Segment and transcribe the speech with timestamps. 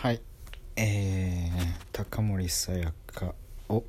[0.00, 0.20] はい
[0.76, 3.34] えー、高森さやか
[3.68, 3.82] を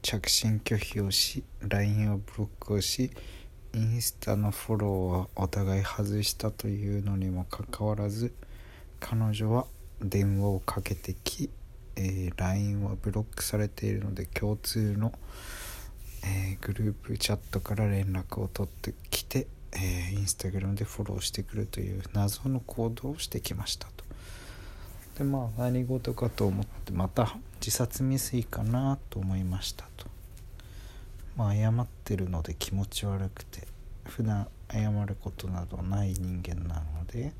[0.00, 3.10] 着信拒否をし LINE をブロックをし
[3.74, 8.32] インスタのフォローはお互い外したというのにもかかわらず
[8.98, 9.66] 彼女は
[10.00, 11.50] 電話をかけてき、
[11.96, 15.12] えー、LINE はブロックされているので共通の、
[16.24, 23.93] えー、グループチャットから連絡を取ってきて、えー、インスタグラムでフォローしてくるという謎の行動をしてきました。
[25.16, 30.06] でまあ何事かと思ってまた自殺未遂かなと思いましたと。
[31.36, 33.66] まあ謝ってるので気持ち悪くて
[34.04, 37.32] 普段謝ることなどない人間なので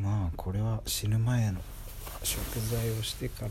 [0.00, 1.60] まあこれは死ぬ前の
[2.22, 3.50] 食材をしてから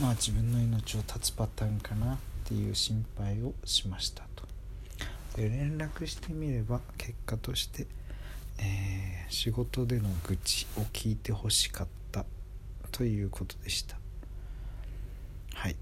[0.00, 4.46] まあ自分の命を絶つパターンかなっていう心配をしましたと。
[5.36, 7.86] で連絡してみれば結果として、
[8.58, 12.24] えー、仕事での愚痴を聞いてほしかった
[12.90, 13.96] ということでした。
[15.54, 15.76] はい。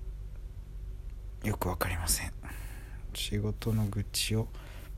[1.44, 2.32] よく分かりません。
[3.14, 4.48] 仕事の愚痴を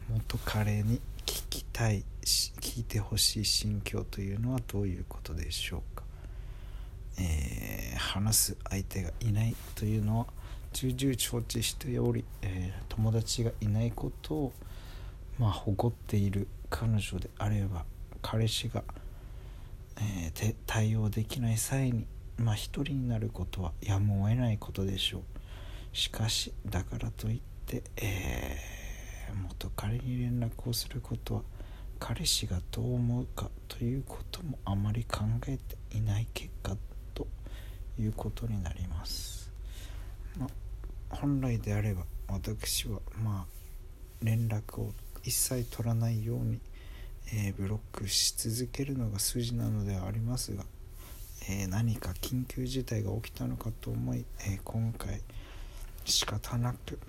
[0.08, 6.04] 元彼に聞きたい聞いてほしい心境というのはどういうことでしょうか、
[7.18, 10.26] えー、話す相手がいないというのは
[10.72, 14.52] 重々承知しており、えー、友達がいないことを
[15.38, 17.84] まあ誇っている彼女であれば
[18.22, 18.82] 彼氏が
[19.98, 22.06] えー、対応できない際に
[22.38, 25.22] まあ一人になることはやむを得ないことでしょう。
[25.96, 31.42] しかしだからといって、えー、元彼に連絡をすることは
[31.98, 36.76] 彼氏がどう思うかということもあまり考えていない結果
[37.14, 37.26] と
[37.98, 39.50] いうことになります、
[40.38, 40.48] まあ、
[41.08, 43.66] 本来であれば私はまあ
[44.22, 44.92] 連絡を
[45.26, 46.60] 一切取らないように
[47.32, 50.64] えー、ブロックし続けるのが筋なのではありますが、
[51.48, 55.20] えー、何か緊急事態が起きたのかと思い、えー、今回
[56.04, 57.00] 仕方なく、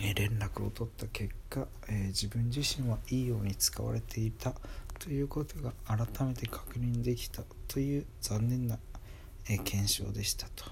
[0.00, 4.54] え連絡を取った結果、え自分自身はいいように使われていた
[4.98, 8.76] ということが改めて確認できたという残念な、
[9.48, 10.64] え検証でしたと。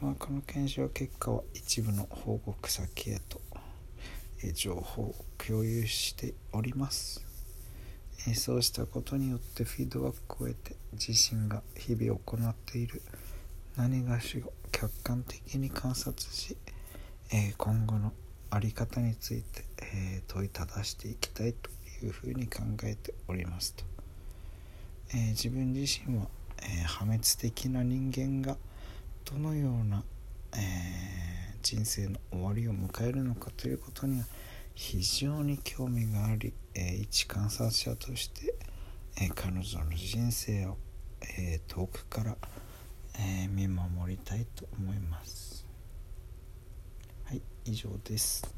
[0.00, 3.38] まあ、この検証結果は一部の報告先へと
[4.52, 7.24] 情報を共有しております。
[8.34, 13.02] そうしたことによってフィードバックを得て自身が日々行っている。
[13.76, 16.56] 何がしを客観的に観察し
[17.58, 18.12] 今後の
[18.50, 19.64] 在り方について
[20.28, 21.70] 問いただしていきたいと
[22.04, 23.84] いうふうに考えておりますと。
[25.12, 26.28] 自分自身は
[26.86, 28.56] 破滅的な人間が
[29.24, 30.04] どのような、
[31.74, 34.26] 人生の終わりを迎えるのかということには
[34.76, 38.54] 非常に興味があり、えー、一観察者として、
[39.20, 40.76] えー、彼女の人生を、
[41.36, 42.36] えー、遠くから、
[43.18, 45.66] え見守りたいと思います。
[47.24, 48.53] はい以上です。